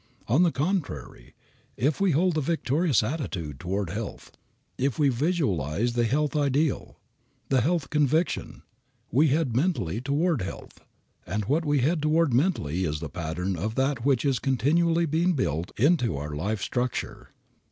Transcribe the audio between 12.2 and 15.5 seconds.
mentally is the pattern of that which is continually being